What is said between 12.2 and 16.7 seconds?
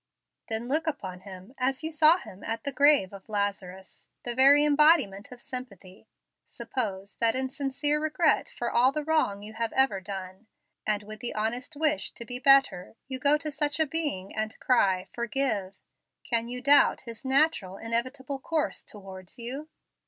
be better, you go to such a being and cry, 'Forgive.' Can you